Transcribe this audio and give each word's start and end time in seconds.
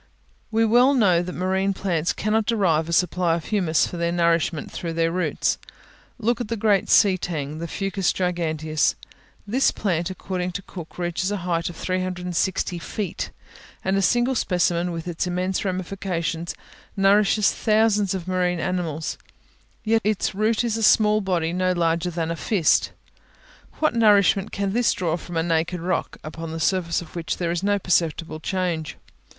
We 0.49 0.65
well 0.65 0.95
know 0.95 1.21
that 1.21 1.33
marine 1.35 1.75
plants 1.75 2.11
cannot 2.11 2.47
derive 2.47 2.89
a 2.89 2.91
supply 2.91 3.35
of 3.35 3.45
humus 3.45 3.85
for 3.85 3.97
their 3.97 4.11
nourishment 4.11 4.71
through 4.71 4.93
their 4.93 5.11
roots. 5.11 5.59
Look 6.17 6.41
at 6.41 6.47
the 6.47 6.57
great 6.57 6.89
sea 6.89 7.19
tang, 7.19 7.59
the 7.59 7.67
Fucus 7.67 8.11
giganteus: 8.11 8.95
this 9.45 9.69
plant, 9.69 10.09
according 10.09 10.53
to 10.53 10.63
Cook, 10.63 10.97
reaches 10.97 11.29
a 11.29 11.37
height 11.45 11.69
of 11.69 11.75
360 11.75 12.79
feet, 12.79 13.29
and 13.85 13.95
a 13.95 14.01
single 14.01 14.33
specimen, 14.33 14.91
with 14.91 15.07
its 15.07 15.27
immense 15.27 15.63
ramifications, 15.63 16.55
nourishes 16.97 17.51
thousands 17.53 18.15
of 18.15 18.27
marine 18.27 18.59
animals, 18.59 19.19
yet 19.83 20.01
its 20.03 20.33
root 20.33 20.63
is 20.63 20.77
a 20.77 20.81
small 20.81 21.21
body, 21.21 21.53
no 21.53 21.73
larger 21.73 22.09
than 22.09 22.29
the 22.29 22.35
fist. 22.35 22.91
What 23.77 23.93
nourishment 23.93 24.51
can 24.51 24.73
this 24.73 24.93
draw 24.93 25.15
from 25.15 25.37
a 25.37 25.43
naked 25.43 25.79
rock, 25.79 26.17
upon 26.23 26.51
the 26.53 26.59
surface 26.59 27.03
of 27.03 27.15
which 27.15 27.37
there 27.37 27.51
is 27.51 27.61
no 27.61 27.77
perceptible 27.77 28.39
change? 28.39 28.97